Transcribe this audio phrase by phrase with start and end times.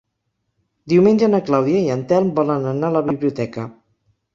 [0.93, 3.73] Diumenge na Clàudia i en Telm volen anar a la biblioteca.